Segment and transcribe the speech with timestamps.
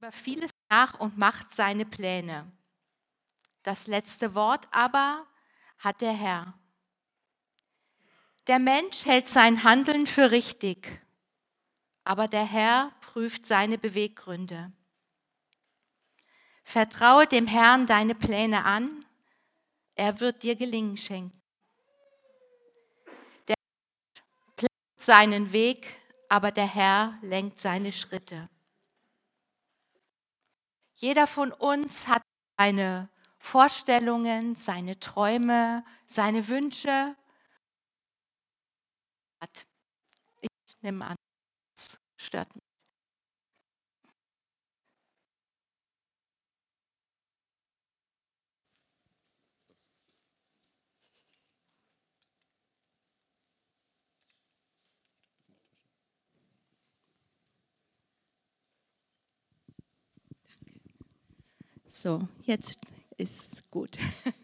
[0.00, 2.50] über vieles nach und macht seine Pläne.
[3.64, 5.26] Das letzte Wort aber
[5.78, 6.54] hat der Herr.
[8.46, 11.02] Der Mensch hält sein Handeln für richtig,
[12.02, 14.72] aber der Herr prüft seine Beweggründe.
[16.64, 19.04] Vertraue dem Herrn deine Pläne an,
[19.96, 21.42] er wird dir Gelingen schenken.
[23.48, 24.22] Der Mensch
[24.56, 25.86] plant seinen Weg,
[26.30, 28.48] aber der Herr lenkt seine Schritte.
[31.00, 32.20] Jeder von uns hat
[32.58, 37.16] seine Vorstellungen, seine Träume, seine Wünsche.
[40.42, 41.16] Ich nehme an,
[41.74, 42.69] es stört mich.
[61.92, 62.78] So, jetzt
[63.18, 63.98] ist gut.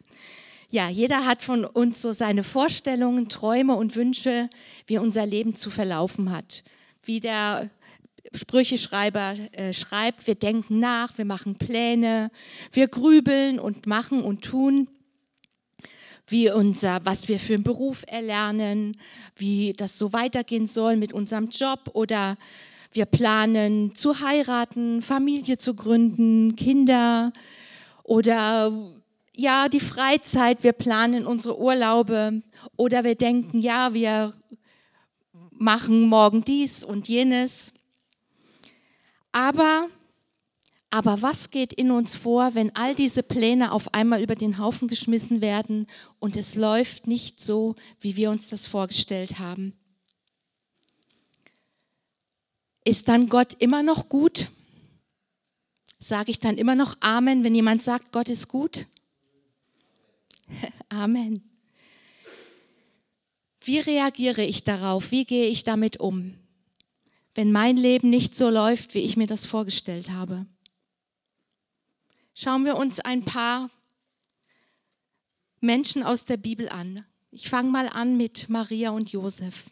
[0.69, 4.51] Ja, jeder hat von uns so seine Vorstellungen, Träume und Wünsche,
[4.89, 6.65] wie unser Leben zu verlaufen hat.
[7.05, 7.71] Wie der
[8.35, 12.33] Sprücheschreiber äh, schreibt, wir denken nach, wir machen Pläne,
[12.73, 14.89] wir grübeln und machen und tun,
[16.27, 18.97] wie unser, was wir für einen Beruf erlernen,
[19.37, 22.37] wie das so weitergehen soll mit unserem Job oder
[22.93, 27.33] wir planen zu heiraten, Familie zu gründen, Kinder
[28.03, 28.73] oder
[29.37, 32.43] ja, die Freizeit, wir planen unsere Urlaube
[32.77, 34.33] oder wir denken, ja, wir
[35.51, 37.73] machen morgen dies und jenes.
[39.33, 39.89] Aber,
[40.91, 44.89] aber was geht in uns vor, wenn all diese Pläne auf einmal über den Haufen
[44.89, 45.87] geschmissen werden
[46.19, 49.75] und es läuft nicht so, wie wir uns das vorgestellt haben?
[52.87, 54.49] Ist dann Gott immer noch gut?
[55.99, 58.87] Sage ich dann immer noch Amen, wenn jemand sagt, Gott ist gut?
[60.89, 61.43] Amen.
[63.61, 65.11] Wie reagiere ich darauf?
[65.11, 66.39] Wie gehe ich damit um,
[67.35, 70.47] wenn mein Leben nicht so läuft, wie ich mir das vorgestellt habe?
[72.35, 73.69] Schauen wir uns ein paar
[75.59, 77.05] Menschen aus der Bibel an.
[77.33, 79.71] Ich fange mal an mit Maria und Josef.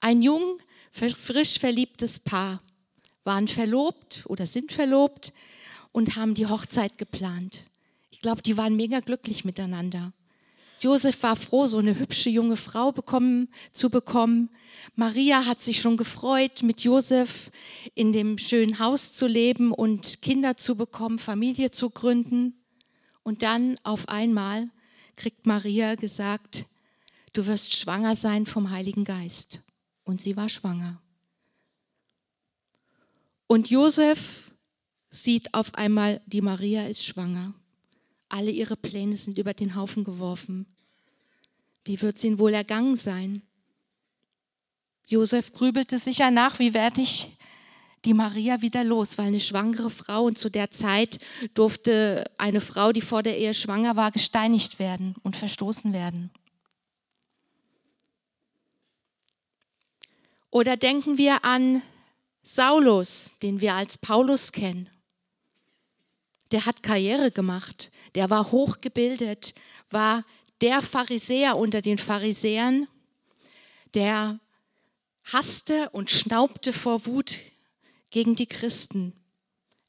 [0.00, 0.58] Ein jung,
[0.90, 2.62] frisch verliebtes Paar,
[3.24, 5.32] waren verlobt oder sind verlobt
[5.92, 7.64] und haben die Hochzeit geplant.
[8.10, 10.12] Ich glaube, die waren mega glücklich miteinander.
[10.80, 14.48] Josef war froh, so eine hübsche junge Frau bekommen, zu bekommen.
[14.96, 17.50] Maria hat sich schon gefreut, mit Josef
[17.94, 22.54] in dem schönen Haus zu leben und Kinder zu bekommen, Familie zu gründen.
[23.22, 24.70] Und dann auf einmal
[25.16, 26.64] kriegt Maria gesagt,
[27.34, 29.60] du wirst schwanger sein vom Heiligen Geist
[30.10, 31.00] und sie war schwanger.
[33.46, 34.50] Und Josef
[35.10, 37.54] sieht auf einmal, die Maria ist schwanger.
[38.28, 40.66] Alle ihre Pläne sind über den Haufen geworfen.
[41.84, 43.42] Wie wird es ihnen wohl ergangen sein?
[45.06, 47.36] Josef grübelte sicher nach, wie werde ich
[48.04, 51.18] die Maria wieder los, weil eine schwangere Frau und zu der Zeit
[51.54, 56.30] durfte eine Frau, die vor der Ehe schwanger war, gesteinigt werden und verstoßen werden.
[60.50, 61.82] Oder denken wir an
[62.42, 64.88] Saulus, den wir als Paulus kennen.
[66.50, 69.54] Der hat Karriere gemacht, der war hochgebildet,
[69.90, 70.24] war
[70.60, 72.88] der Pharisäer unter den Pharisäern,
[73.94, 74.40] der
[75.24, 77.38] hasste und schnaubte vor Wut
[78.10, 79.19] gegen die Christen.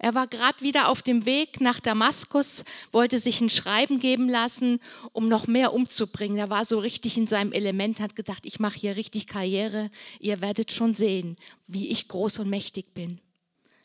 [0.03, 4.81] Er war gerade wieder auf dem Weg nach Damaskus, wollte sich ein Schreiben geben lassen,
[5.13, 6.39] um noch mehr umzubringen.
[6.39, 9.91] Er war so richtig in seinem Element, hat gedacht, ich mache hier richtig Karriere.
[10.19, 13.21] Ihr werdet schon sehen, wie ich groß und mächtig bin.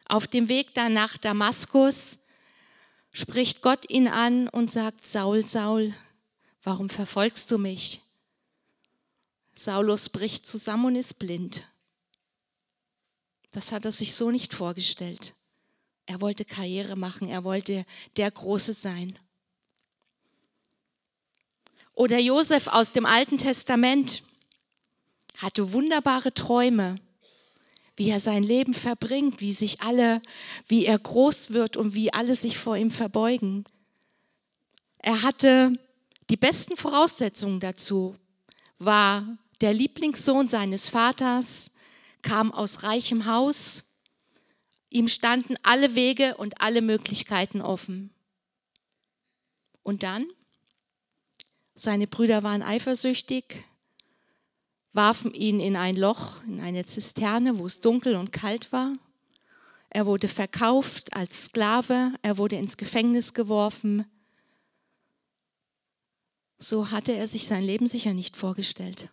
[0.08, 2.18] Auf dem Weg dann nach Damaskus
[3.12, 5.92] spricht Gott ihn an und sagt, Saul, Saul,
[6.62, 8.00] warum verfolgst du mich?
[9.52, 11.68] Saulus bricht zusammen und ist blind.
[13.50, 15.34] Das hat er sich so nicht vorgestellt.
[16.06, 17.84] Er wollte Karriere machen, er wollte
[18.16, 19.18] der Große sein.
[21.94, 24.22] Oder Josef aus dem Alten Testament
[25.38, 27.00] hatte wunderbare Träume,
[27.96, 30.20] wie er sein Leben verbringt, wie sich alle,
[30.68, 33.64] wie er groß wird und wie alle sich vor ihm verbeugen.
[34.98, 35.72] Er hatte
[36.28, 38.16] die besten Voraussetzungen dazu,
[38.78, 41.70] war der Lieblingssohn seines Vaters,
[42.20, 43.84] kam aus reichem Haus,
[44.90, 48.10] Ihm standen alle Wege und alle Möglichkeiten offen.
[49.82, 50.26] Und dann?
[51.74, 53.64] Seine Brüder waren eifersüchtig,
[54.92, 58.92] warfen ihn in ein Loch, in eine Zisterne, wo es dunkel und kalt war.
[59.90, 64.04] er wurde verkauft als Sklave, er wurde ins Gefängnis geworfen.
[66.58, 69.10] So hatte er sich sein Leben sicher nicht vorgestellt.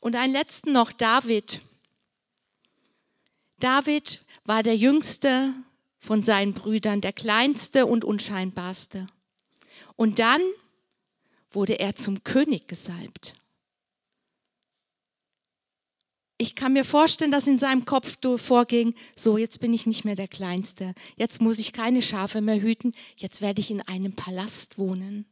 [0.00, 1.60] Und einen letzten noch, David.
[3.58, 5.52] David war der jüngste
[5.98, 9.06] von seinen Brüdern, der kleinste und unscheinbarste.
[9.96, 10.40] Und dann
[11.50, 13.34] wurde er zum König gesalbt.
[16.40, 20.14] Ich kann mir vorstellen, dass in seinem Kopf vorging, so jetzt bin ich nicht mehr
[20.14, 24.78] der Kleinste, jetzt muss ich keine Schafe mehr hüten, jetzt werde ich in einem Palast
[24.78, 25.26] wohnen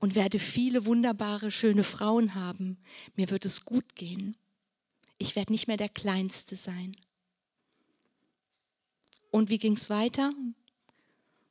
[0.00, 2.78] und werde viele wunderbare, schöne Frauen haben.
[3.14, 4.36] Mir wird es gut gehen.
[5.18, 6.96] Ich werde nicht mehr der Kleinste sein.
[9.30, 10.30] Und wie ging es weiter?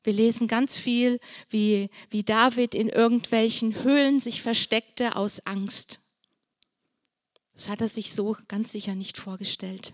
[0.04, 1.20] Wir lesen ganz viel,
[1.50, 6.00] wie, wie David in irgendwelchen Höhlen sich versteckte aus Angst.
[7.54, 9.94] Das hat er sich so ganz sicher nicht vorgestellt.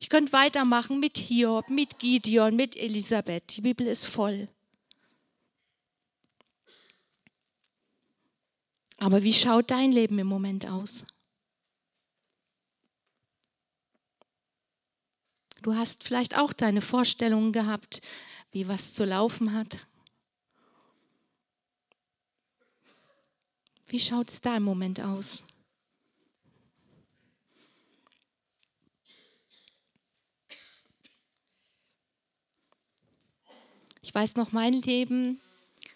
[0.00, 3.56] Ich könnte weitermachen mit Hiob, mit Gideon, mit Elisabeth.
[3.56, 4.48] Die Bibel ist voll.
[8.98, 11.04] Aber wie schaut dein Leben im Moment aus?
[15.64, 18.02] Du hast vielleicht auch deine Vorstellungen gehabt,
[18.52, 19.78] wie was zu laufen hat.
[23.86, 25.46] Wie schaut es da im Moment aus?
[34.02, 35.40] Ich weiß noch, mein Leben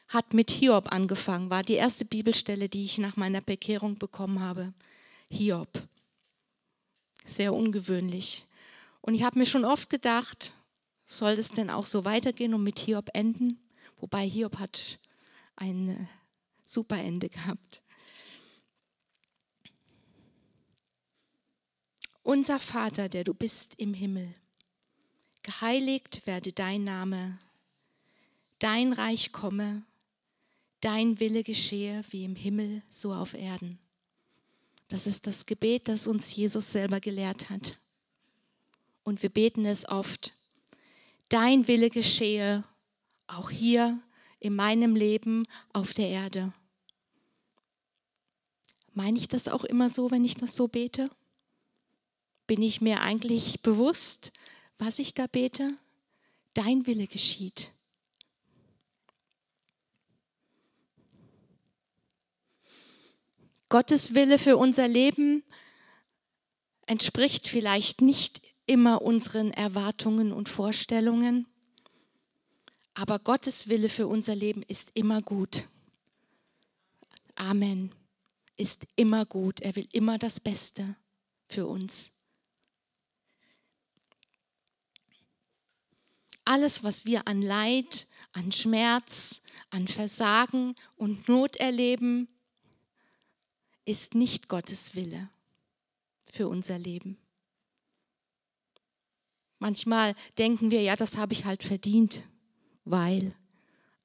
[0.09, 4.73] hat mit Hiob angefangen, war die erste Bibelstelle, die ich nach meiner Bekehrung bekommen habe.
[5.29, 5.69] Hiob.
[7.26, 8.48] Sehr ungewöhnlich.
[9.09, 10.53] Und ich habe mir schon oft gedacht,
[11.07, 13.59] soll das denn auch so weitergehen und mit Hiob enden?
[13.97, 14.99] Wobei Hiob hat
[15.57, 16.07] ein äh,
[16.63, 17.81] super Ende gehabt.
[22.23, 24.35] Unser Vater, der du bist im Himmel,
[25.43, 27.39] geheiligt werde dein Name,
[28.59, 29.87] dein Reich komme,
[30.83, 33.79] dein Wille geschehe wie im Himmel, so auf Erden.
[34.89, 37.79] Das ist das Gebet, das uns Jesus selber gelehrt hat.
[39.09, 40.35] Und wir beten es oft
[41.31, 42.63] dein Wille geschehe,
[43.27, 43.99] auch hier
[44.39, 46.53] in meinem Leben auf der Erde.
[48.93, 51.09] Meine ich das auch immer so, wenn ich das so bete?
[52.47, 54.31] Bin ich mir eigentlich bewusst,
[54.77, 55.73] was ich da bete?
[56.53, 57.73] Dein Wille geschieht.
[63.71, 65.43] Gottes Wille für unser Leben
[66.85, 71.47] entspricht vielleicht nicht immer unseren Erwartungen und Vorstellungen.
[72.94, 75.65] Aber Gottes Wille für unser Leben ist immer gut.
[77.35, 77.93] Amen.
[78.56, 79.61] Ist immer gut.
[79.61, 80.97] Er will immer das Beste
[81.49, 82.12] für uns.
[86.44, 92.29] Alles, was wir an Leid, an Schmerz, an Versagen und Not erleben,
[93.85, 95.29] ist nicht Gottes Wille
[96.26, 97.19] für unser Leben.
[99.59, 102.23] Manchmal denken wir, ja, das habe ich halt verdient,
[102.85, 103.35] weil.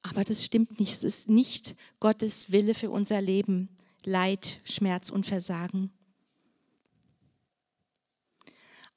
[0.01, 0.91] Aber das stimmt nicht.
[0.91, 3.69] Es ist nicht Gottes Wille für unser Leben.
[4.03, 5.91] Leid, Schmerz und Versagen.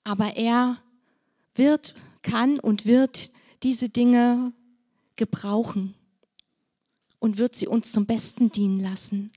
[0.02, 0.78] Aber er
[1.54, 3.32] wird, kann und wird
[3.62, 4.52] diese Dinge
[5.16, 5.94] gebrauchen
[7.18, 9.32] und wird sie uns zum Besten dienen lassen.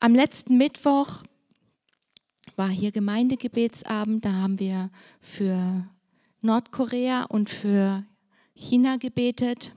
[0.00, 1.22] Am letzten Mittwoch
[2.56, 4.90] war hier Gemeindegebetsabend, da haben wir
[5.20, 5.88] für
[6.40, 8.04] Nordkorea und für
[8.54, 9.72] China gebetet.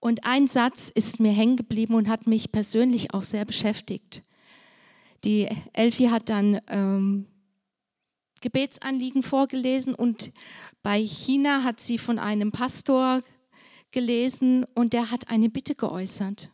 [0.00, 4.22] Und ein Satz ist mir hängen geblieben und hat mich persönlich auch sehr beschäftigt.
[5.24, 7.26] Die Elfi hat dann ähm,
[8.42, 10.32] Gebetsanliegen vorgelesen und
[10.82, 13.22] bei China hat sie von einem Pastor
[13.90, 16.50] gelesen und der hat eine Bitte geäußert.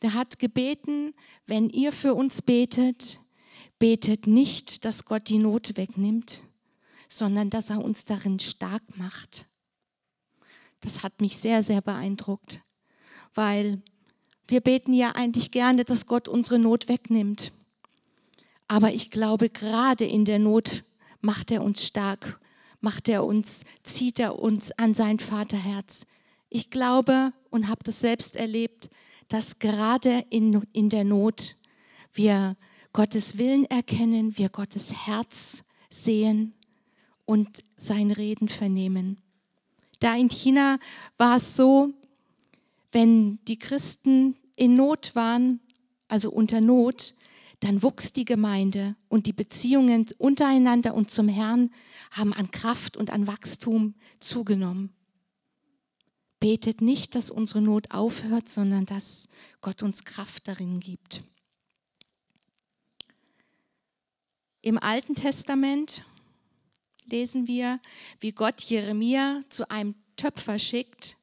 [0.00, 1.12] Der hat gebeten,
[1.44, 3.20] wenn ihr für uns betet,
[3.78, 6.42] betet nicht, dass Gott die Not wegnimmt,
[7.08, 9.46] sondern dass er uns darin stark macht.
[10.80, 12.60] Das hat mich sehr, sehr beeindruckt,
[13.34, 13.82] weil
[14.48, 17.52] wir beten ja eigentlich gerne, dass Gott unsere Not wegnimmt.
[18.68, 20.84] Aber ich glaube, gerade in der Not
[21.20, 22.40] macht er uns stark,
[22.80, 26.06] macht er uns, zieht er uns an sein Vaterherz.
[26.48, 28.88] Ich glaube und habe das selbst erlebt,
[29.28, 31.56] dass gerade in, in der Not
[32.12, 32.56] wir
[32.96, 36.54] Gottes Willen erkennen, wir Gottes Herz sehen
[37.26, 39.18] und sein Reden vernehmen.
[40.00, 40.78] Da in China
[41.18, 41.92] war es so,
[42.92, 45.60] wenn die Christen in Not waren,
[46.08, 47.14] also unter Not,
[47.60, 51.68] dann wuchs die Gemeinde und die Beziehungen untereinander und zum Herrn
[52.12, 54.88] haben an Kraft und an Wachstum zugenommen.
[56.40, 59.28] Betet nicht, dass unsere Not aufhört, sondern dass
[59.60, 61.22] Gott uns Kraft darin gibt.
[64.66, 66.02] Im Alten Testament
[67.04, 67.78] lesen wir,
[68.18, 71.16] wie Gott Jeremia zu einem Töpfer schickt,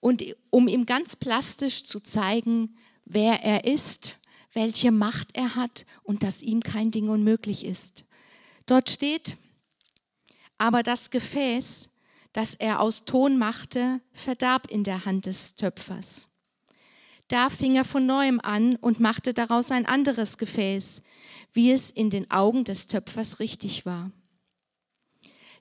[0.00, 4.16] und um ihm ganz plastisch zu zeigen, wer er ist,
[4.54, 8.06] welche Macht er hat und dass ihm kein Ding unmöglich ist.
[8.64, 9.36] Dort steht,
[10.56, 11.90] aber das Gefäß,
[12.32, 16.28] das er aus Ton machte, verdarb in der Hand des Töpfers.
[17.28, 21.02] Da fing er von neuem an und machte daraus ein anderes Gefäß,
[21.52, 24.12] wie es in den Augen des Töpfers richtig war.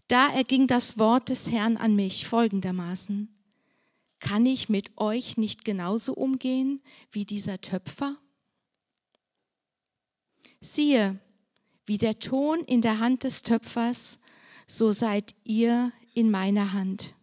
[0.07, 3.29] Da erging das Wort des Herrn an mich folgendermaßen.
[4.19, 6.81] Kann ich mit euch nicht genauso umgehen
[7.11, 8.17] wie dieser Töpfer?
[10.61, 11.19] Siehe,
[11.85, 14.19] wie der Ton in der Hand des Töpfers,
[14.67, 17.15] so seid ihr in meiner Hand.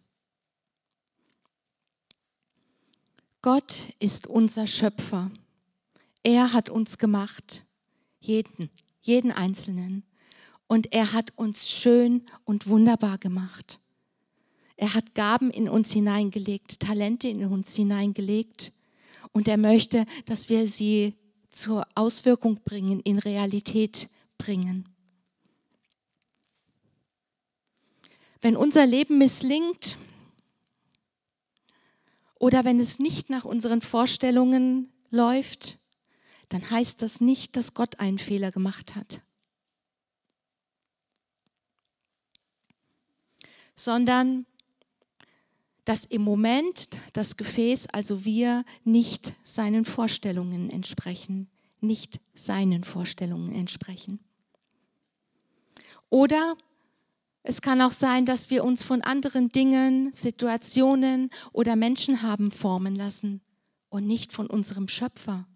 [3.41, 5.29] Gott ist unser Schöpfer.
[6.23, 7.63] Er hat uns gemacht,
[8.27, 8.69] jeden,
[9.01, 10.03] jeden Einzelnen
[10.67, 13.79] und er hat uns schön und wunderbar gemacht.
[14.75, 18.71] Er hat Gaben in uns hineingelegt, Talente in uns hineingelegt
[19.31, 21.15] und er möchte, dass wir sie
[21.49, 24.87] zur Auswirkung bringen, in Realität bringen.
[28.41, 29.97] Wenn unser Leben misslingt
[32.39, 35.79] oder wenn es nicht nach unseren Vorstellungen läuft,
[36.49, 39.21] dann heißt das nicht, dass Gott einen Fehler gemacht hat.
[43.77, 44.45] sondern
[45.85, 51.47] dass im Moment das Gefäß, also wir, nicht seinen Vorstellungen entsprechen,
[51.79, 54.19] nicht seinen Vorstellungen entsprechen.
[56.09, 56.57] Oder
[57.43, 62.95] es kann auch sein, dass wir uns von anderen Dingen, Situationen oder Menschen haben formen
[62.95, 63.39] lassen
[63.87, 65.47] und nicht von unserem Schöpfer.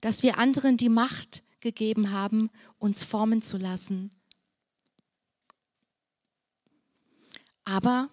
[0.00, 4.10] Dass wir anderen die Macht gegeben haben, uns formen zu lassen
[7.70, 8.10] Aber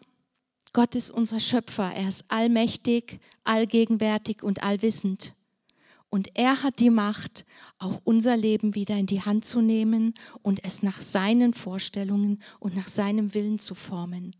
[0.71, 1.91] Gott ist unser Schöpfer.
[1.91, 5.33] Er ist allmächtig, allgegenwärtig und allwissend.
[6.09, 7.43] Und er hat die Macht,
[7.79, 10.13] auch unser Leben wieder in die Hand zu nehmen
[10.43, 14.35] und es nach seinen Vorstellungen und nach seinem Willen zu formen.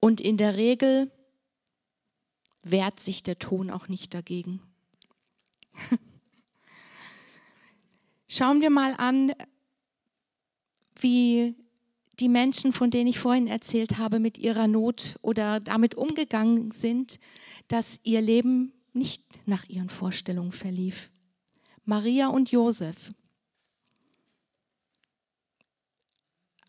[0.00, 1.12] Und in der Regel
[2.64, 4.60] wehrt sich der Ton auch nicht dagegen.
[8.28, 9.32] Schauen wir mal an,
[10.98, 11.54] wie
[12.20, 17.18] die Menschen, von denen ich vorhin erzählt habe, mit ihrer Not oder damit umgegangen sind,
[17.68, 21.10] dass ihr Leben nicht nach ihren Vorstellungen verlief.
[21.84, 23.12] Maria und Josef.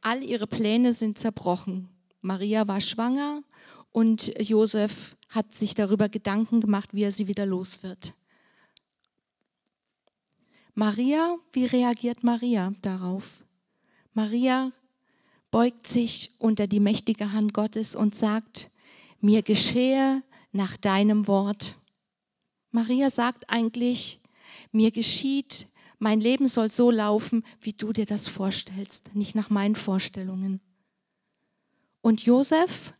[0.01, 1.89] All ihre Pläne sind zerbrochen.
[2.21, 3.43] Maria war schwanger
[3.91, 8.13] und Josef hat sich darüber Gedanken gemacht, wie er sie wieder los wird.
[10.73, 13.43] Maria, wie reagiert Maria darauf?
[14.13, 14.71] Maria
[15.51, 18.69] beugt sich unter die mächtige Hand Gottes und sagt,
[19.21, 21.75] mir geschehe nach deinem Wort.
[22.71, 24.19] Maria sagt eigentlich,
[24.71, 29.75] mir geschieht, mein Leben soll so laufen, wie du dir das vorstellst, nicht nach meinen
[29.75, 30.59] Vorstellungen.
[32.01, 32.93] Und Josef?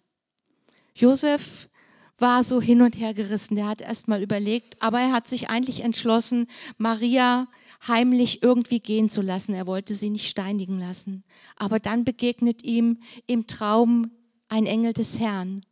[0.96, 1.70] Josef
[2.18, 3.56] war so hin und her gerissen.
[3.56, 7.48] Der hat erst mal überlegt, aber er hat sich eigentlich entschlossen, Maria
[7.88, 9.54] heimlich irgendwie gehen zu lassen.
[9.54, 11.24] Er wollte sie nicht steinigen lassen.
[11.58, 14.12] Aber dann begegnet ihm im Traum
[14.48, 15.66] ein Engel des Herrn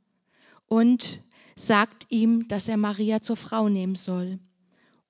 [0.68, 1.22] und
[1.56, 4.40] sagt ihm, dass er Maria zur Frau nehmen soll.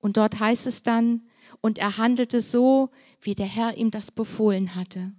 [0.00, 1.22] Und dort heißt es dann,
[1.60, 5.12] und er handelte so, wie der Herr ihm das befohlen hatte.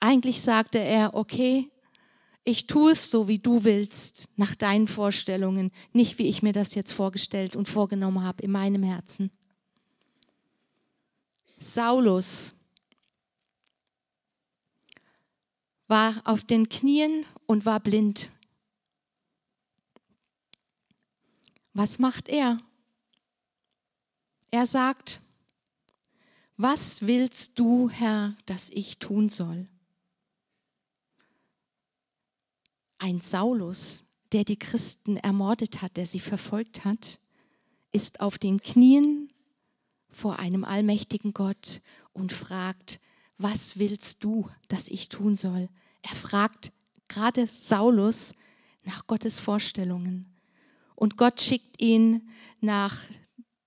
[0.00, 1.70] Eigentlich sagte er, okay,
[2.46, 6.76] ich tue es so, wie du willst, nach deinen Vorstellungen, nicht wie ich mir das
[6.76, 9.32] jetzt vorgestellt und vorgenommen habe in meinem Herzen.
[11.58, 12.54] Saulus
[15.88, 18.30] war auf den Knien und war blind.
[21.74, 22.58] Was macht er?
[24.52, 25.20] Er sagt,
[26.56, 29.66] was willst du, Herr, dass ich tun soll?
[32.98, 37.20] Ein Saulus, der die Christen ermordet hat, der sie verfolgt hat,
[37.92, 39.32] ist auf den Knien
[40.08, 41.80] vor einem allmächtigen Gott
[42.12, 43.00] und fragt,
[43.38, 45.68] was willst du, dass ich tun soll?
[46.02, 46.72] Er fragt
[47.08, 48.32] gerade Saulus
[48.82, 50.32] nach Gottes Vorstellungen.
[50.94, 52.28] Und Gott schickt ihn
[52.60, 52.96] nach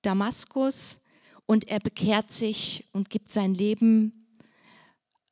[0.02, 1.00] Damaskus
[1.46, 4.28] und er bekehrt sich und gibt sein Leben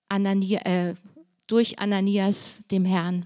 [0.10, 0.96] Anania, äh,
[1.48, 3.26] durch Ananias dem Herrn.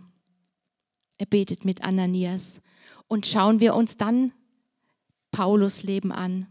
[1.21, 2.61] Er betet mit Ananias.
[3.07, 4.33] Und schauen wir uns dann
[5.31, 6.47] Paulus Leben an.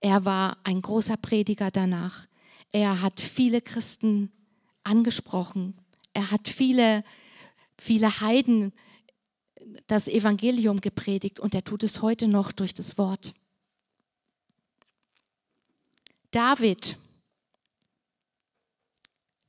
[0.00, 2.26] Er war ein großer Prediger danach.
[2.72, 4.32] Er hat viele Christen
[4.82, 5.74] angesprochen.
[6.12, 7.04] Er hat viele,
[7.78, 8.72] viele Heiden
[9.86, 13.34] das Evangelium gepredigt und er tut es heute noch durch das Wort.
[16.32, 16.98] David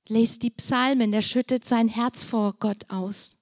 [0.10, 3.39] lest die Psalmen, er schüttet sein Herz vor Gott aus.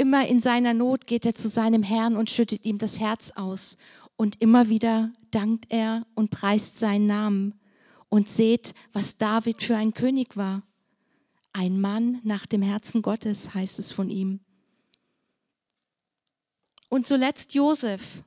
[0.00, 3.76] Immer in seiner Not geht er zu seinem Herrn und schüttet ihm das Herz aus.
[4.16, 7.60] Und immer wieder dankt er und preist seinen Namen
[8.08, 10.62] und seht, was David für ein König war.
[11.52, 14.38] Ein Mann nach dem Herzen Gottes heißt es von ihm.
[16.88, 18.22] Und zuletzt Josef.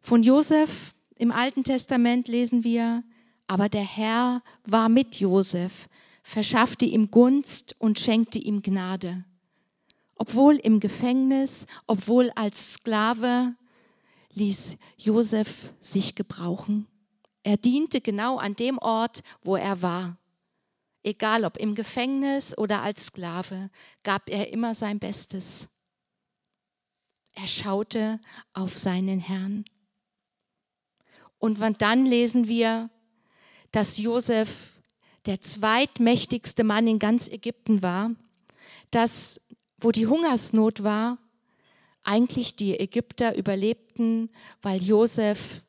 [0.00, 3.04] Von Josef im Alten Testament lesen wir,
[3.46, 5.88] aber der Herr war mit Josef,
[6.24, 9.24] verschaffte ihm Gunst und schenkte ihm Gnade.
[10.16, 13.54] Obwohl im Gefängnis, obwohl als Sklave,
[14.34, 16.86] ließ Josef sich gebrauchen.
[17.42, 20.18] Er diente genau an dem Ort, wo er war.
[21.02, 23.70] Egal ob im Gefängnis oder als Sklave,
[24.02, 25.68] gab er immer sein Bestes.
[27.34, 28.20] Er schaute
[28.54, 29.64] auf seinen Herrn.
[31.38, 32.88] Und dann lesen wir,
[33.70, 34.80] dass Josef
[35.26, 38.12] der zweitmächtigste Mann in ganz Ägypten war,
[38.90, 39.40] dass
[39.84, 41.18] wo die Hungersnot war,
[42.04, 44.30] eigentlich die Ägypter überlebten,
[44.62, 45.62] weil Josef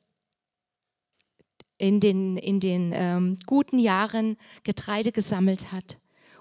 [1.78, 5.98] in den, in den ähm, guten Jahren Getreide gesammelt hat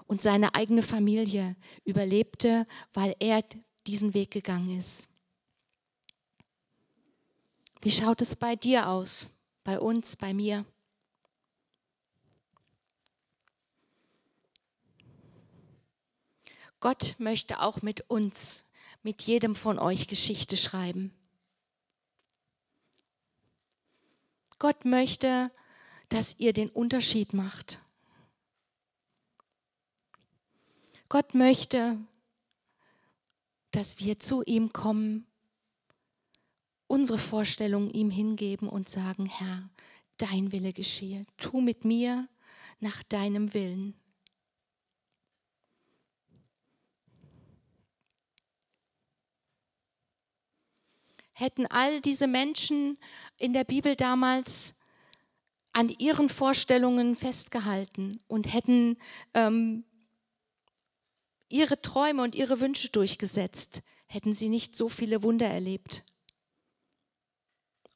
[0.07, 3.43] und seine eigene Familie überlebte, weil er
[3.85, 5.09] diesen Weg gegangen ist.
[7.81, 9.31] Wie schaut es bei dir aus,
[9.65, 10.65] bei uns, bei mir?
[16.79, 18.65] Gott möchte auch mit uns,
[19.03, 21.13] mit jedem von euch Geschichte schreiben.
[24.59, 25.51] Gott möchte,
[26.09, 27.79] dass ihr den Unterschied macht.
[31.09, 31.99] Gott möchte,
[33.71, 35.27] dass wir zu ihm kommen,
[36.87, 39.69] unsere Vorstellungen ihm hingeben und sagen, Herr,
[40.17, 41.25] dein Wille geschehe.
[41.37, 42.27] Tu mit mir
[42.79, 43.93] nach deinem Willen.
[51.35, 52.97] Hätten all diese Menschen
[53.37, 54.79] in der Bibel damals
[55.73, 58.97] an ihren Vorstellungen festgehalten und hätten
[59.33, 59.83] ähm,
[61.49, 66.03] ihre Träume und ihre Wünsche durchgesetzt, hätten sie nicht so viele Wunder erlebt.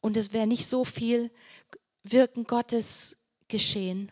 [0.01, 1.31] Und es wäre nicht so viel
[2.03, 4.11] Wirken Gottes geschehen.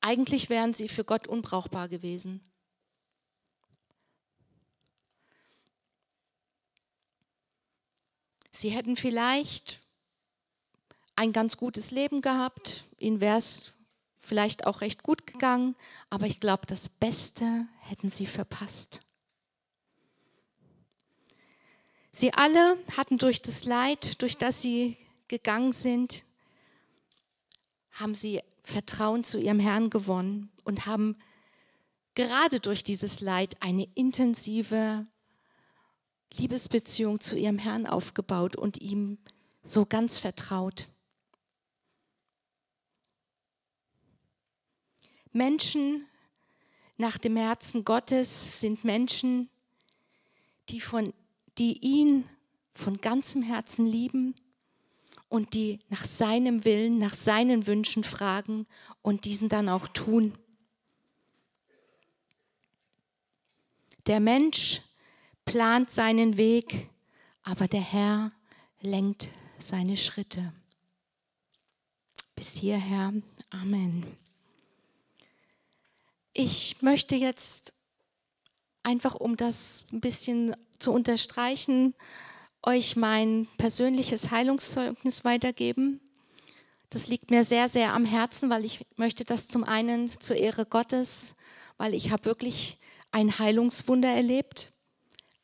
[0.00, 2.40] Eigentlich wären sie für Gott unbrauchbar gewesen.
[8.64, 9.80] Sie hätten vielleicht
[11.16, 13.74] ein ganz gutes Leben gehabt, ihnen wäre es
[14.20, 15.76] vielleicht auch recht gut gegangen,
[16.08, 19.02] aber ich glaube, das Beste hätten sie verpasst.
[22.10, 24.96] Sie alle hatten durch das Leid, durch das sie
[25.28, 26.24] gegangen sind,
[27.90, 31.18] haben sie Vertrauen zu ihrem Herrn gewonnen und haben
[32.14, 35.06] gerade durch dieses Leid eine intensive
[36.36, 39.18] Liebesbeziehung zu ihrem Herrn aufgebaut und ihm
[39.62, 40.88] so ganz vertraut.
[45.32, 46.06] Menschen
[46.96, 49.48] nach dem Herzen Gottes sind Menschen,
[50.68, 51.12] die, von,
[51.58, 52.24] die ihn
[52.72, 54.34] von ganzem Herzen lieben
[55.28, 58.66] und die nach seinem Willen, nach seinen Wünschen fragen
[59.02, 60.38] und diesen dann auch tun.
[64.06, 64.80] Der Mensch
[65.44, 66.88] plant seinen Weg,
[67.42, 68.32] aber der Herr
[68.80, 69.28] lenkt
[69.58, 70.52] seine Schritte.
[72.34, 73.12] Bis hierher.
[73.50, 74.04] Amen.
[76.32, 77.72] Ich möchte jetzt
[78.82, 81.94] einfach, um das ein bisschen zu unterstreichen,
[82.62, 86.00] euch mein persönliches Heilungszeugnis weitergeben.
[86.90, 90.66] Das liegt mir sehr, sehr am Herzen, weil ich möchte das zum einen zur Ehre
[90.66, 91.36] Gottes,
[91.76, 92.78] weil ich habe wirklich
[93.12, 94.73] ein Heilungswunder erlebt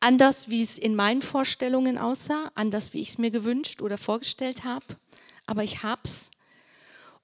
[0.00, 4.64] anders, wie es in meinen Vorstellungen aussah, anders, wie ich es mir gewünscht oder vorgestellt
[4.64, 4.84] habe,
[5.46, 6.30] aber ich hab's.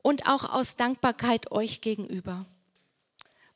[0.03, 2.47] Und auch aus Dankbarkeit euch gegenüber.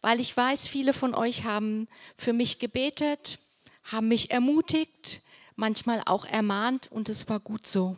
[0.03, 3.39] weil ich weiß, viele von euch haben für mich gebetet,
[3.85, 5.21] haben mich ermutigt,
[5.57, 7.97] manchmal auch ermahnt und es war gut so.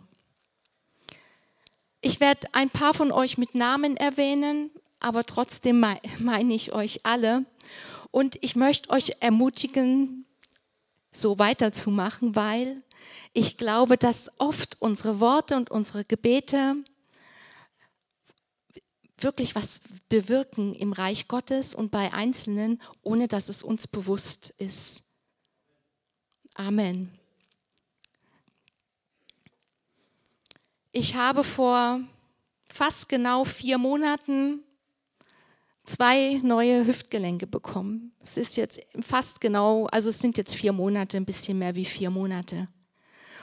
[2.01, 5.85] Ich werde ein paar von euch mit Namen erwähnen, aber trotzdem
[6.19, 7.45] meine ich euch alle.
[8.11, 10.27] Und ich möchte euch ermutigen,
[11.13, 12.83] so weiterzumachen, weil
[13.33, 16.77] ich glaube, dass oft unsere Worte und unsere Gebete
[19.19, 25.05] wirklich was bewirken im Reich Gottes und bei Einzelnen, ohne dass es uns bewusst ist.
[26.55, 27.17] Amen.
[30.91, 32.01] Ich habe vor
[32.69, 34.63] fast genau vier Monaten
[35.85, 38.13] zwei neue Hüftgelenke bekommen.
[38.21, 41.85] Es ist jetzt fast genau, also es sind jetzt vier Monate, ein bisschen mehr wie
[41.85, 42.69] vier Monate.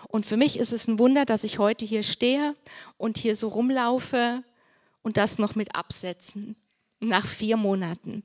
[0.08, 2.56] Und für mich ist es ein Wunder, dass ich heute hier stehe
[2.97, 4.43] und hier so rumlaufe
[5.02, 6.56] und das noch mit absetzen,
[6.99, 8.23] nach vier Monaten.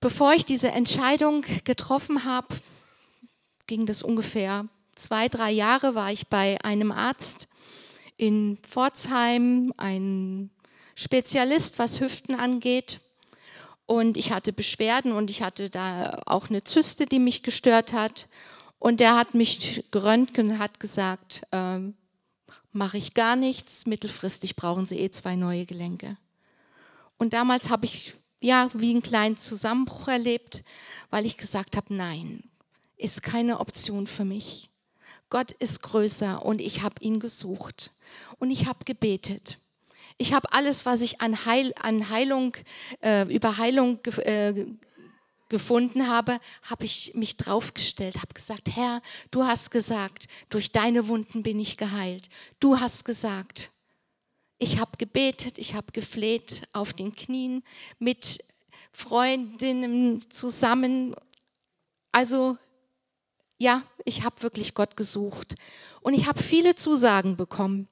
[0.00, 2.48] Bevor ich diese Entscheidung getroffen habe,
[3.66, 7.48] ging das ungefähr zwei, drei Jahre, war ich bei einem Arzt
[8.16, 10.50] in Pforzheim, ein
[11.00, 13.00] Spezialist, was Hüften angeht.
[13.86, 18.28] Und ich hatte Beschwerden und ich hatte da auch eine Zyste, die mich gestört hat.
[18.78, 21.94] Und der hat mich geröntgt und hat gesagt, ähm,
[22.72, 26.18] mache ich gar nichts, mittelfristig brauchen Sie eh zwei neue Gelenke.
[27.16, 30.62] Und damals habe ich ja wie einen kleinen Zusammenbruch erlebt,
[31.08, 32.44] weil ich gesagt habe, nein,
[32.98, 34.68] ist keine Option für mich.
[35.30, 37.90] Gott ist größer und ich habe ihn gesucht
[38.38, 39.56] und ich habe gebetet.
[40.20, 42.54] Ich habe alles, was ich an, Heil, an Heilung,
[43.02, 44.66] äh, über Heilung äh,
[45.48, 51.42] gefunden habe, habe ich mich draufgestellt, habe gesagt, Herr, du hast gesagt, durch deine Wunden
[51.42, 52.28] bin ich geheilt.
[52.60, 53.70] Du hast gesagt,
[54.58, 57.62] ich habe gebetet, ich habe gefleht auf den Knien
[57.98, 58.44] mit
[58.92, 61.16] Freundinnen zusammen.
[62.12, 62.58] Also
[63.56, 65.54] ja, ich habe wirklich Gott gesucht
[66.02, 67.88] und ich habe viele Zusagen bekommen.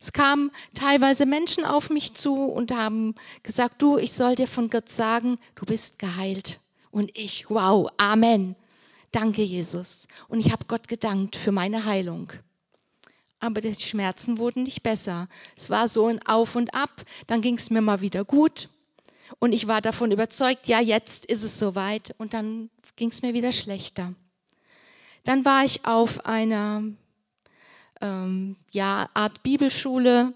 [0.00, 4.70] Es kamen teilweise Menschen auf mich zu und haben gesagt, du, ich soll dir von
[4.70, 6.60] Gott sagen, du bist geheilt.
[6.90, 8.56] Und ich, wow, Amen.
[9.12, 10.06] Danke, Jesus.
[10.28, 12.32] Und ich habe Gott gedankt für meine Heilung.
[13.40, 15.28] Aber die Schmerzen wurden nicht besser.
[15.56, 17.04] Es war so ein Auf und Ab.
[17.26, 18.68] Dann ging es mir mal wieder gut.
[19.38, 22.14] Und ich war davon überzeugt, ja, jetzt ist es soweit.
[22.18, 24.14] Und dann ging es mir wieder schlechter.
[25.24, 26.82] Dann war ich auf einer
[28.00, 30.32] ähm, ja, Art Bibelschule,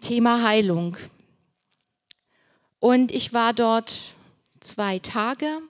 [0.00, 0.96] Thema Heilung.
[2.78, 4.02] Und ich war dort
[4.60, 5.60] zwei Tage.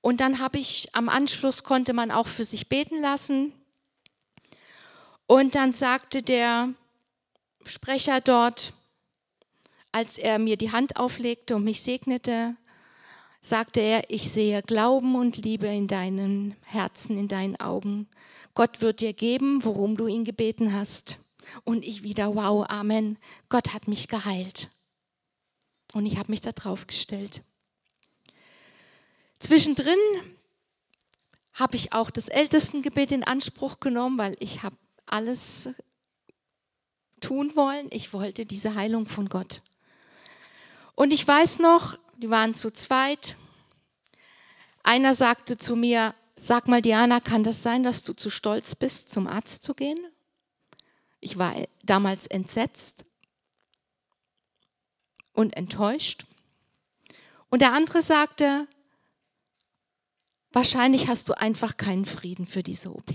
[0.00, 3.52] Und dann habe ich am Anschluss konnte man auch für sich beten lassen.
[5.26, 6.68] Und dann sagte der
[7.64, 8.72] Sprecher dort,
[9.90, 12.54] als er mir die Hand auflegte und mich segnete,
[13.40, 18.08] sagte er, ich sehe Glauben und Liebe in deinem Herzen, in deinen Augen.
[18.56, 21.18] Gott wird dir geben, worum du ihn gebeten hast.
[21.64, 23.18] Und ich wieder, wow, Amen.
[23.50, 24.70] Gott hat mich geheilt.
[25.92, 27.42] Und ich habe mich da drauf gestellt.
[29.38, 29.98] Zwischendrin
[31.52, 35.74] habe ich auch das Ältestengebet in Anspruch genommen, weil ich habe alles
[37.20, 37.88] tun wollen.
[37.90, 39.60] Ich wollte diese Heilung von Gott.
[40.94, 43.36] Und ich weiß noch, die waren zu zweit.
[44.82, 49.08] Einer sagte zu mir, Sag mal, Diana, kann das sein, dass du zu stolz bist,
[49.08, 49.98] zum Arzt zu gehen?
[51.20, 53.06] Ich war damals entsetzt
[55.32, 56.26] und enttäuscht.
[57.48, 58.68] Und der andere sagte,
[60.52, 63.14] wahrscheinlich hast du einfach keinen Frieden für diese OP.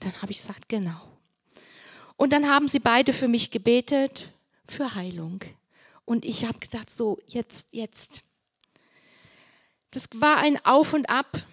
[0.00, 1.00] Dann habe ich gesagt, genau.
[2.16, 4.30] Und dann haben sie beide für mich gebetet,
[4.66, 5.40] für Heilung.
[6.04, 8.22] Und ich habe gedacht, so, jetzt, jetzt.
[9.92, 11.46] Das war ein Auf und Ab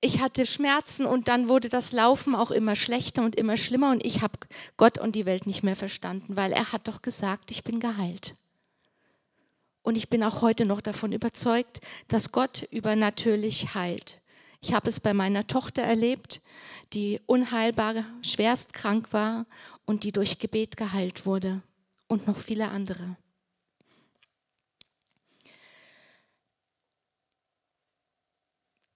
[0.00, 4.04] ich hatte Schmerzen und dann wurde das Laufen auch immer schlechter und immer schlimmer und
[4.04, 4.38] ich habe
[4.76, 8.34] Gott und die Welt nicht mehr verstanden, weil er hat doch gesagt, ich bin geheilt.
[9.82, 14.20] Und ich bin auch heute noch davon überzeugt, dass Gott übernatürlich heilt.
[14.62, 16.40] Ich habe es bei meiner Tochter erlebt,
[16.92, 19.46] die unheilbar schwerst krank war
[19.86, 21.62] und die durch Gebet geheilt wurde
[22.08, 23.16] und noch viele andere.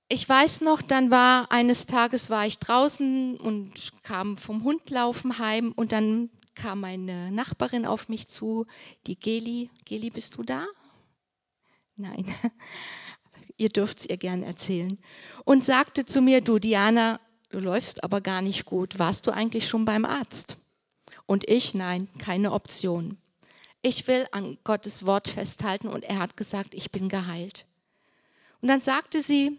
[0.09, 5.73] Ich weiß noch, dann war eines Tages war ich draußen und kam vom Hundlaufen heim
[5.75, 8.67] und dann kam meine Nachbarin auf mich zu,
[9.07, 9.71] die Geli.
[9.85, 10.67] Geli, bist du da?
[11.97, 12.33] Nein.
[13.57, 14.99] ihr dürft es ihr gern erzählen.
[15.45, 18.99] Und sagte zu mir, du Diana, du läufst aber gar nicht gut.
[18.99, 20.59] Warst du eigentlich schon beim Arzt?
[21.27, 23.19] Und ich, nein, keine Option.
[23.83, 27.67] ich will an Gottes Wort festhalten und er hat gesagt, ich bin geheilt.
[28.63, 29.59] Und dann sagte sie,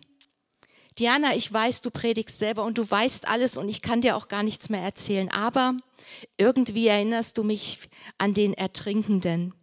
[0.98, 4.30] Diana, ich weiß, du predigst selber und du weißt alles und ich kann dir auch
[4.30, 5.76] gar nichts mehr erzählen, aber
[6.38, 7.80] irgendwie erinnerst du mich
[8.18, 9.54] an den Ertrinkenden.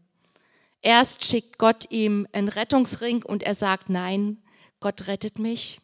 [0.83, 4.43] Erst schickt Gott ihm einen Rettungsring und er sagt, nein,
[4.81, 5.81] Gott rettet mich.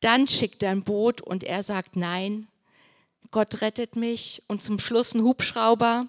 [0.00, 2.46] Dann schickt er ein Boot und er sagt, nein,
[3.30, 4.42] Gott rettet mich.
[4.46, 6.06] Und zum Schluss ein Hubschrauber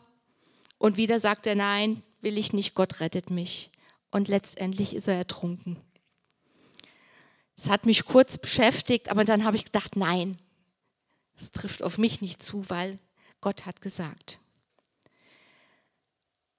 [0.78, 3.72] und wieder sagt er, nein, will ich nicht, Gott rettet mich.
[4.12, 5.78] Und letztendlich ist er ertrunken.
[7.58, 10.38] Es hat mich kurz beschäftigt, aber dann habe ich gedacht, nein,
[11.36, 13.00] es trifft auf mich nicht zu, weil
[13.42, 14.40] Gott hat gesagt.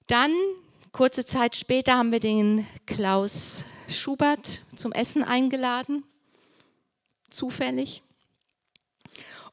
[0.07, 0.31] Dann,
[0.91, 6.03] kurze Zeit später, haben wir den Klaus Schubert zum Essen eingeladen,
[7.29, 8.03] zufällig.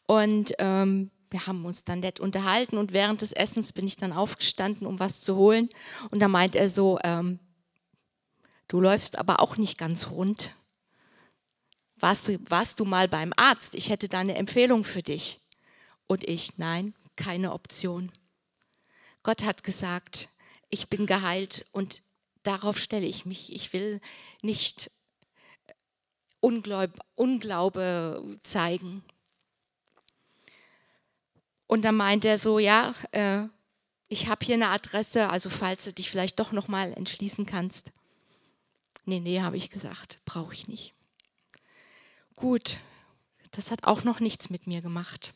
[0.06, 4.12] Und ähm, wir haben uns dann nett unterhalten und während des Essens bin ich dann
[4.12, 5.68] aufgestanden, um was zu holen.
[6.11, 7.38] Und da meint er so, ähm,
[8.68, 10.52] du läufst aber auch nicht ganz rund.
[11.98, 13.74] Warst du, warst du mal beim Arzt?
[13.74, 15.40] Ich hätte da eine Empfehlung für dich.
[16.06, 18.12] Und ich, nein, keine Option.
[19.22, 20.28] Gott hat gesagt,
[20.68, 22.02] ich bin geheilt und
[22.42, 23.52] darauf stelle ich mich.
[23.52, 24.00] Ich will
[24.42, 24.90] nicht
[26.40, 29.02] Unglaub, Unglaube zeigen.
[31.66, 33.44] Und dann meint er so, ja, äh,
[34.09, 37.90] ich habe hier eine Adresse, also falls du dich vielleicht doch noch mal entschließen kannst.
[39.04, 40.95] Nee, nee, habe ich gesagt, brauche ich nicht.
[42.37, 42.79] Gut,
[43.51, 45.33] das hat auch noch nichts mit mir gemacht.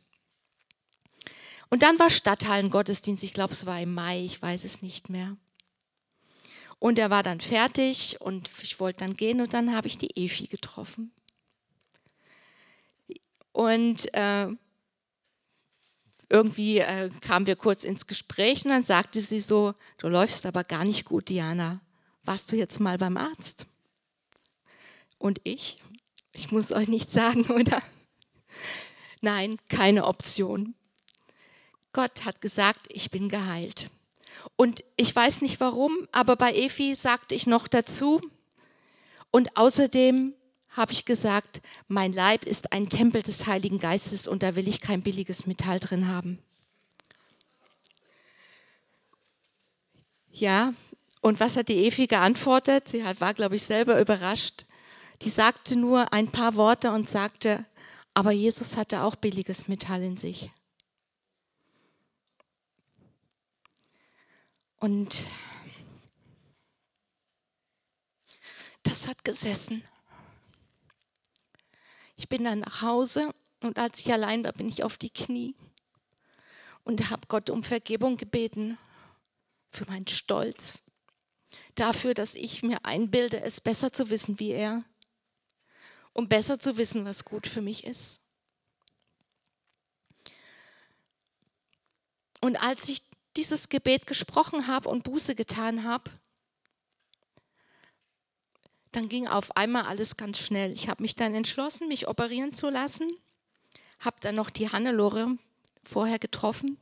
[1.70, 5.36] Und dann war Stadthallen-Gottesdienst, ich glaube, es war im Mai, ich weiß es nicht mehr.
[6.78, 10.16] Und er war dann fertig und ich wollte dann gehen und dann habe ich die
[10.16, 11.12] Efi getroffen.
[13.52, 14.48] Und äh,
[16.28, 20.64] irgendwie äh, kamen wir kurz ins Gespräch und dann sagte sie so, du läufst aber
[20.64, 21.80] gar nicht gut, Diana.
[22.24, 23.66] Warst du jetzt mal beim Arzt?
[25.18, 25.78] Und ich?
[26.32, 27.82] Ich muss euch nicht sagen, oder?
[29.20, 30.74] Nein, keine Option.
[31.92, 33.90] Gott hat gesagt, ich bin geheilt.
[34.56, 38.20] Und ich weiß nicht warum, aber bei Efi sagte ich noch dazu,
[39.30, 40.34] und außerdem
[40.70, 44.80] habe ich gesagt, mein Leib ist ein Tempel des Heiligen Geistes und da will ich
[44.80, 46.38] kein billiges Metall drin haben.
[50.30, 50.72] Ja,
[51.20, 52.88] und was hat die Efi geantwortet?
[52.88, 54.64] Sie war, glaube ich, selber überrascht.
[55.22, 57.66] Die sagte nur ein paar Worte und sagte,
[58.14, 60.50] aber Jesus hatte auch billiges Metall in sich.
[64.76, 65.24] Und
[68.82, 69.82] das hat gesessen.
[72.16, 75.54] Ich bin dann nach Hause und als ich allein war, bin ich auf die Knie
[76.84, 78.78] und habe Gott um Vergebung gebeten
[79.70, 80.82] für meinen Stolz,
[81.74, 84.84] dafür, dass ich mir einbilde, es besser zu wissen wie er,
[86.20, 88.20] um besser zu wissen, was gut für mich ist.
[92.42, 93.02] Und als ich
[93.38, 96.10] dieses Gebet gesprochen habe und Buße getan habe,
[98.92, 100.72] dann ging auf einmal alles ganz schnell.
[100.72, 103.10] Ich habe mich dann entschlossen, mich operieren zu lassen,
[103.98, 105.38] habe dann noch die Hannelore
[105.84, 106.76] vorher getroffen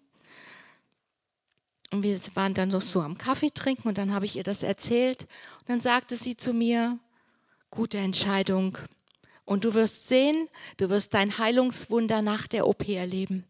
[1.92, 4.64] und wir waren dann noch so am Kaffee trinken und dann habe ich ihr das
[4.64, 5.28] erzählt
[5.60, 6.98] und dann sagte sie zu mir,
[7.70, 8.78] gute Entscheidung
[9.48, 13.46] und du wirst sehen, du wirst dein Heilungswunder nach der OP erleben.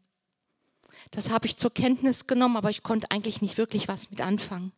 [1.11, 4.71] Das habe ich zur Kenntnis genommen, aber ich konnte eigentlich nicht wirklich was mit anfangen.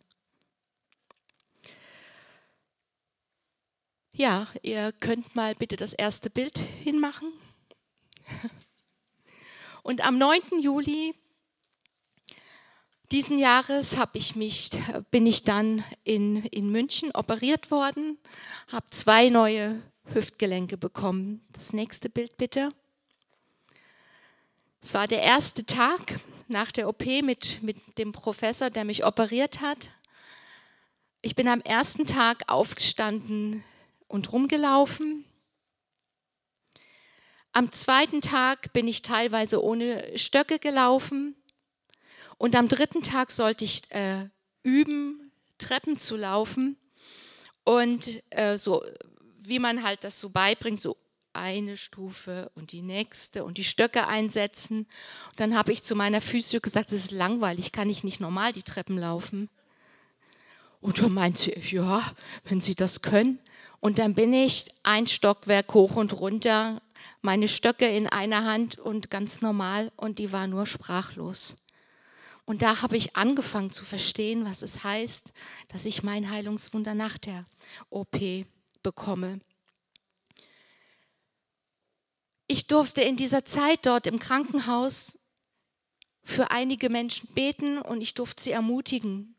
[4.13, 7.31] Ja, ihr könnt mal bitte das erste Bild hinmachen.
[9.83, 10.41] Und am 9.
[10.63, 11.15] Juli
[13.13, 14.71] diesen Jahres ich mich,
[15.11, 18.19] bin ich dann in, in München operiert worden,
[18.69, 21.45] habe zwei neue Hüftgelenke bekommen.
[21.53, 22.71] Das nächste Bild bitte.
[24.83, 26.19] Es war der erste Tag
[26.49, 29.91] nach der OP mit, mit dem Professor, der mich operiert hat.
[31.23, 33.63] Ich bin am ersten Tag aufgestanden
[34.09, 35.25] und rumgelaufen.
[37.53, 41.37] Am zweiten Tag bin ich teilweise ohne Stöcke gelaufen.
[42.39, 44.29] Und am dritten Tag sollte ich äh,
[44.63, 46.77] üben, Treppen zu laufen.
[47.65, 48.83] Und äh, so,
[49.51, 50.97] wie man halt das so beibringt, so
[51.33, 54.87] eine Stufe und die nächste und die Stöcke einsetzen.
[55.31, 58.53] Und dann habe ich zu meiner Physio gesagt, das ist langweilig, kann ich nicht normal
[58.53, 59.49] die Treppen laufen.
[60.81, 62.03] Und dann meinte sie, ja,
[62.45, 63.39] wenn Sie das können.
[63.81, 66.81] Und dann bin ich ein Stockwerk hoch und runter,
[67.23, 71.57] meine Stöcke in einer Hand und ganz normal und die war nur sprachlos.
[72.45, 75.33] Und da habe ich angefangen zu verstehen, was es heißt,
[75.69, 77.47] dass ich mein Heilungswunder nach der
[77.91, 78.19] OP
[78.83, 79.41] bekomme.
[82.47, 85.19] Ich durfte in dieser Zeit dort im Krankenhaus
[86.23, 89.37] für einige Menschen beten und ich durfte sie ermutigen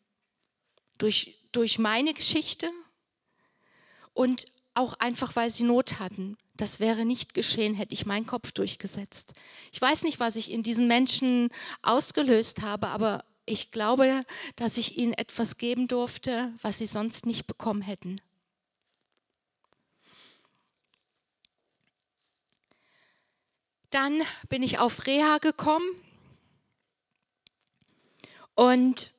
[0.98, 2.70] durch, durch meine Geschichte
[4.14, 6.38] und auch einfach, weil sie Not hatten.
[6.56, 9.34] Das wäre nicht geschehen, hätte ich meinen Kopf durchgesetzt.
[9.72, 11.50] Ich weiß nicht, was ich in diesen Menschen
[11.82, 14.22] ausgelöst habe, aber ich glaube,
[14.56, 18.22] dass ich ihnen etwas geben durfte, was sie sonst nicht bekommen hätten.
[23.92, 25.88] Dann bin ich auf Reha gekommen
[28.56, 29.12] und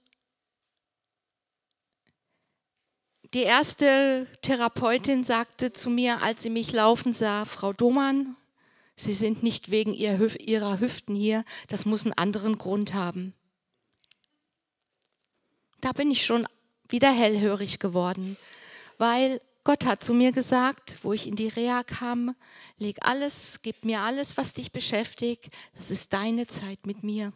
[3.34, 8.36] die erste Therapeutin sagte zu mir, als sie mich laufen sah, Frau Domann,
[8.94, 13.34] Sie sind nicht wegen Ihrer Hüften hier, das muss einen anderen Grund haben.
[15.80, 16.46] Da bin ich schon
[16.88, 18.36] wieder hellhörig geworden,
[18.98, 22.34] weil Gott hat zu mir gesagt, wo ich in die Reha kam,
[22.78, 27.32] leg alles, gib mir alles, was dich beschäftigt, das ist deine Zeit mit mir.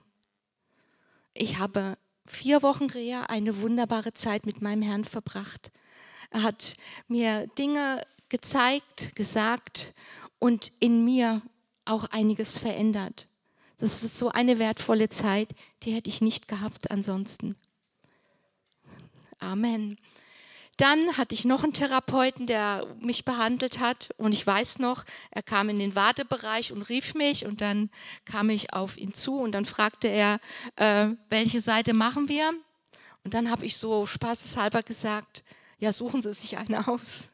[1.35, 5.71] Ich habe vier Wochen Reha eine wunderbare Zeit mit meinem Herrn verbracht.
[6.31, 9.95] Er hat mir Dinge gezeigt, gesagt
[10.41, 11.43] und in mir
[11.85, 13.29] auch einiges verändert.
[13.79, 17.57] Das ist so eine wertvolle Zeit, die hätte ich nicht gehabt ansonsten.
[19.39, 19.97] Amen.
[20.77, 24.11] Dann hatte ich noch einen Therapeuten, der mich behandelt hat.
[24.19, 27.47] Und ich weiß noch, er kam in den Wartebereich und rief mich.
[27.47, 27.91] Und dann
[28.27, 30.39] kam ich auf ihn zu und dann fragte er,
[30.77, 32.53] äh, welche Seite machen wir?
[33.25, 35.43] Und dann habe ich so spaßeshalber gesagt,
[35.79, 37.31] ja, suchen Sie sich eine aus.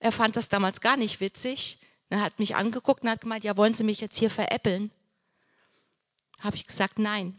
[0.00, 1.78] Er fand das damals gar nicht witzig.
[2.08, 4.90] Er hat mich angeguckt und hat gemeint, ja, wollen Sie mich jetzt hier veräppeln?
[6.40, 7.38] Habe ich gesagt, nein.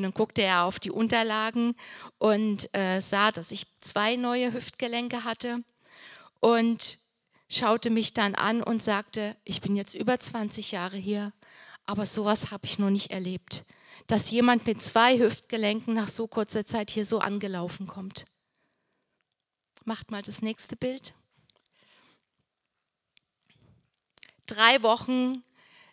[0.00, 1.76] Und dann guckte er auf die Unterlagen
[2.16, 5.62] und äh, sah, dass ich zwei neue Hüftgelenke hatte
[6.40, 6.96] und
[7.50, 11.34] schaute mich dann an und sagte, ich bin jetzt über 20 Jahre hier,
[11.84, 13.64] aber sowas habe ich noch nicht erlebt,
[14.06, 18.24] dass jemand mit zwei Hüftgelenken nach so kurzer Zeit hier so angelaufen kommt.
[19.84, 21.12] Macht mal das nächste Bild.
[24.46, 25.42] Drei Wochen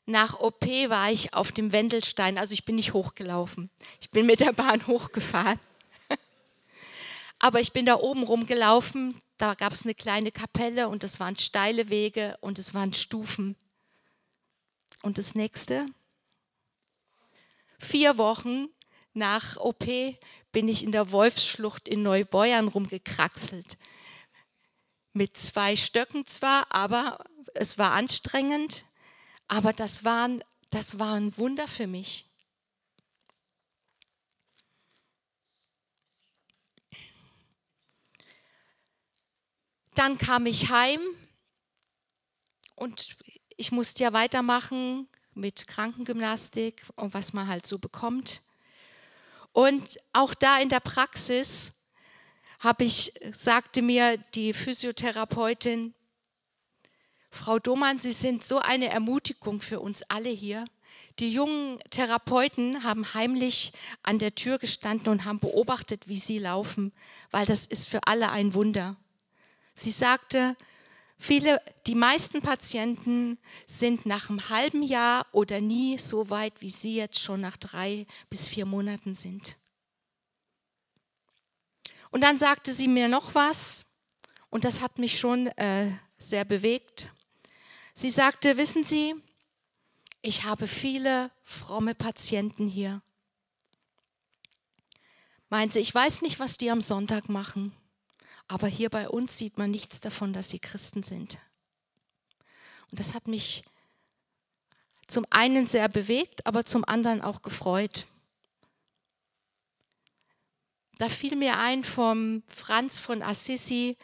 [0.07, 3.69] nach OP war ich auf dem Wendelstein, also ich bin nicht hochgelaufen.
[3.99, 5.59] Ich bin mit der Bahn hochgefahren.
[7.39, 11.35] Aber ich bin da oben rumgelaufen, da gab es eine kleine Kapelle und es waren
[11.35, 13.57] steile Wege und es waren Stufen.
[15.01, 15.85] Und das nächste,
[17.77, 18.69] vier Wochen
[19.13, 19.85] nach OP
[20.53, 23.77] bin ich in der Wolfsschlucht in Neubeuern rumgekraxelt.
[25.11, 28.85] Mit zwei Stöcken zwar, aber es war anstrengend,
[29.47, 30.29] aber das war,
[30.69, 32.25] das war ein Wunder für mich.
[39.93, 41.01] Dann kam ich heim
[42.75, 43.17] und
[43.55, 48.41] ich musste ja weitermachen mit Krankengymnastik und was man halt so bekommt.
[49.53, 51.83] Und auch da in der Praxis
[52.59, 55.95] habe ich, sagte mir die Physiotherapeutin,
[57.37, 60.65] Frau Domann, Sie sind so eine Ermutigung für uns alle hier.
[61.19, 63.71] Die jungen Therapeuten haben heimlich
[64.03, 66.91] an der Tür gestanden und haben beobachtet, wie Sie laufen,
[67.31, 68.97] weil das ist für alle ein Wunder.
[69.73, 70.57] Sie sagte,
[71.17, 76.95] viele, die meisten Patienten sind nach einem halben Jahr oder nie so weit, wie Sie
[76.95, 79.57] jetzt schon nach drei bis vier Monaten sind.
[82.09, 83.85] Und dann sagte sie mir noch was,
[84.49, 87.11] und das hat mich schon äh, sehr bewegt.
[87.99, 89.15] Sie sagte, wissen Sie,
[90.21, 93.01] ich habe viele fromme Patienten hier.
[95.49, 97.75] Meinte, ich weiß nicht, was die am Sonntag machen,
[98.47, 101.39] aber hier bei uns sieht man nichts davon, dass sie Christen sind.
[102.91, 103.63] Und das hat mich
[105.07, 108.05] zum einen sehr bewegt, aber zum anderen auch gefreut.
[110.99, 113.97] Da fiel mir ein vom Franz von Assisi,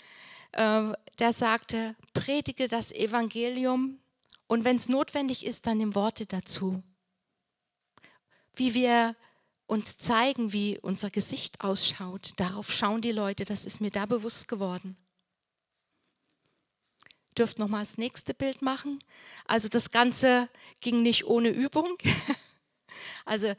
[0.54, 4.00] äh, der sagte, predige das Evangelium
[4.48, 6.84] und wenn es notwendig ist, dann nimm Worte dazu.
[8.56, 9.16] Wie wir
[9.66, 14.48] uns zeigen, wie unser Gesicht ausschaut, darauf schauen die Leute, das ist mir da bewusst
[14.48, 14.98] geworden.
[17.38, 19.00] Dürft noch mal das nächste Bild machen.
[19.48, 20.50] Also das Ganze
[20.82, 21.98] ging nicht ohne Übung.
[23.26, 23.56] Also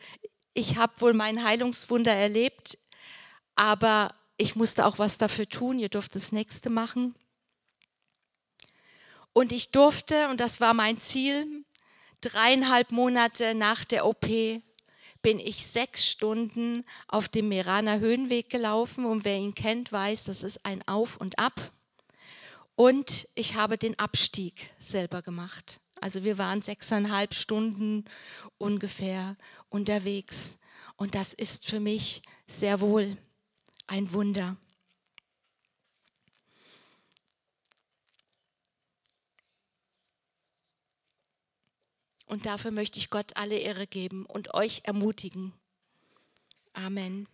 [0.55, 2.79] ich habe wohl mein Heilungswunder erlebt,
[3.57, 5.79] aber ich musste auch was dafür tun.
[5.79, 7.15] Ihr dürft das nächste machen.
[9.35, 11.65] Und ich durfte, und das war mein Ziel,
[12.23, 19.25] dreieinhalb Monate nach der OP bin ich sechs Stunden auf dem Meraner Höhenweg gelaufen und
[19.25, 21.73] wer ihn kennt, weiß, das ist ein Auf und Ab.
[22.77, 25.81] Und ich habe den Abstieg selber gemacht.
[26.01, 28.05] Also wir waren sechseinhalb Stunden
[28.59, 29.37] ungefähr
[29.69, 30.59] unterwegs.
[30.97, 33.17] Und das ist für mich sehr wohl
[33.87, 34.57] ein Wunder.
[42.27, 45.53] Und dafür möchte ich Gott alle Ehre geben und euch ermutigen.
[46.73, 47.29] Amen.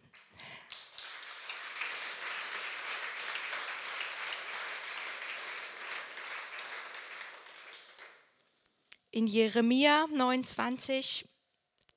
[9.13, 11.29] In Jeremia 29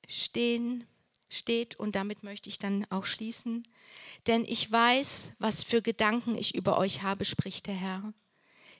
[0.08, 0.86] stehen,
[1.28, 3.62] steht, und damit möchte ich dann auch schließen,
[4.26, 8.12] denn ich weiß, was für Gedanken ich über euch habe, spricht der Herr.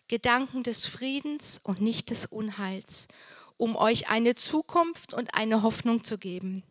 [0.08, 3.08] Gedanken des Friedens und nicht des Unheils
[3.56, 6.62] um euch eine Zukunft und eine Hoffnung zu geben.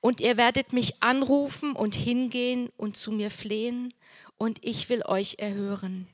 [0.00, 3.94] Und ihr werdet mich anrufen und hingehen und zu mir flehen,
[4.36, 6.06] und ich will euch erhören.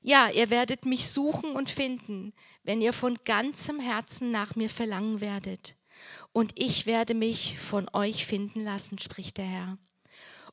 [0.00, 2.32] Ja, ihr werdet mich suchen und finden,
[2.64, 5.76] wenn ihr von ganzem Herzen nach mir verlangen werdet.
[6.32, 9.78] Und ich werde mich von euch finden lassen, spricht der Herr.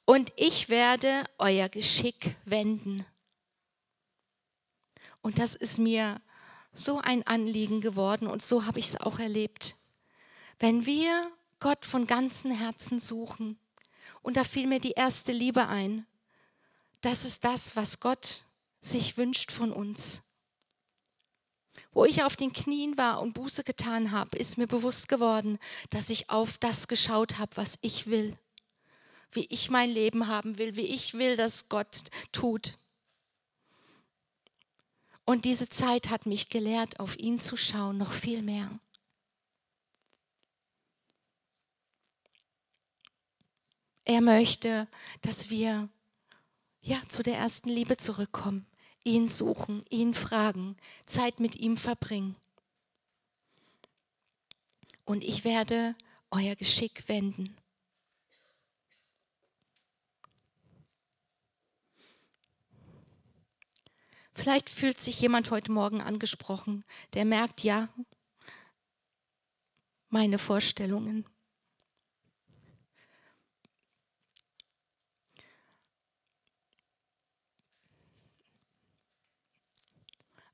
[0.06, 3.06] Und ich werde euer Geschick wenden.
[5.22, 6.22] Und das ist mir
[6.74, 9.76] so ein Anliegen geworden und so habe ich es auch erlebt.
[10.60, 13.60] Wenn wir Gott von ganzem Herzen suchen,
[14.22, 16.06] und da fiel mir die erste Liebe ein,
[17.02, 18.44] das ist das, was Gott
[18.82, 20.24] sich wünscht von uns.
[21.92, 25.60] Wo ich auf den Knien war und Buße getan habe, ist mir bewusst geworden,
[25.90, 28.38] dass ich auf das geschaut habe, was ich will,
[29.32, 32.79] wie ich mein Leben haben will, wie ich will, dass Gott tut.
[35.30, 38.80] Und diese Zeit hat mich gelehrt, auf ihn zu schauen, noch viel mehr.
[44.06, 44.88] Er möchte,
[45.22, 45.88] dass wir
[46.82, 48.66] ja zu der ersten Liebe zurückkommen,
[49.04, 50.76] ihn suchen, ihn fragen,
[51.06, 52.36] Zeit mit ihm verbringen.
[55.06, 55.96] Und ich werde
[56.32, 57.56] euer Geschick wenden.
[64.40, 67.90] Vielleicht fühlt sich jemand heute Morgen angesprochen, der merkt, ja,
[70.08, 71.26] meine Vorstellungen.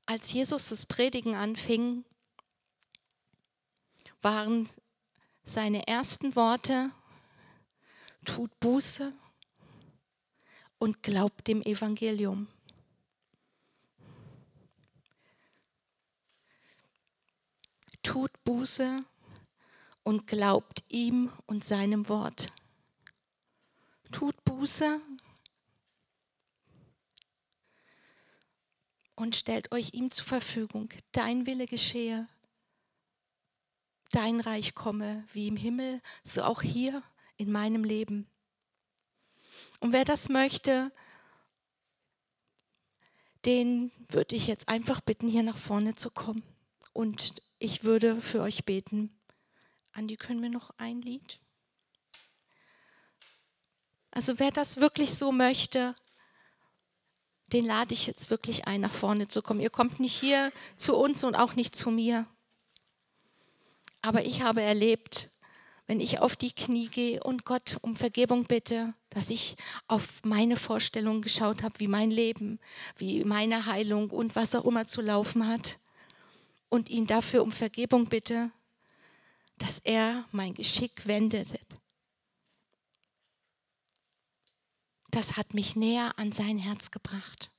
[0.04, 2.04] Als Jesus das Predigen anfing,
[4.20, 4.68] waren
[5.44, 6.90] seine ersten Worte,
[8.24, 9.12] tut Buße
[10.78, 12.48] und glaubt dem Evangelium.
[18.06, 19.04] tut Buße
[20.04, 22.46] und glaubt ihm und seinem Wort.
[24.12, 25.00] Tut Buße
[29.16, 30.88] und stellt euch ihm zur Verfügung.
[31.10, 32.28] Dein Wille geschehe,
[34.12, 37.02] dein Reich komme, wie im Himmel, so auch hier
[37.36, 38.28] in meinem Leben.
[39.80, 40.92] Und wer das möchte,
[43.44, 46.44] den würde ich jetzt einfach bitten, hier nach vorne zu kommen
[46.92, 49.18] und ich würde für euch beten.
[49.92, 51.40] Andi, können wir noch ein Lied?
[54.10, 55.94] Also wer das wirklich so möchte,
[57.48, 59.60] den lade ich jetzt wirklich ein, nach vorne zu kommen.
[59.60, 62.26] Ihr kommt nicht hier zu uns und auch nicht zu mir.
[64.02, 65.30] Aber ich habe erlebt,
[65.86, 70.56] wenn ich auf die Knie gehe und Gott um Vergebung bitte, dass ich auf meine
[70.56, 72.58] Vorstellungen geschaut habe, wie mein Leben,
[72.96, 75.78] wie meine Heilung und was auch immer zu laufen hat
[76.68, 78.50] und ihn dafür um Vergebung bitte,
[79.58, 81.48] dass er mein Geschick wendet.
[85.10, 87.50] Das hat mich näher an sein Herz gebracht.